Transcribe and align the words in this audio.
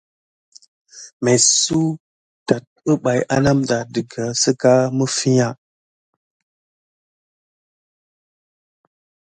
Mesuwa 1.23 1.99
tät 2.47 2.63
kuɓaï 2.83 3.19
aname 3.35 3.63
ɗa 3.69 3.77
daka 3.93 4.23
sika 4.41 4.71
mifiya. 4.97 5.47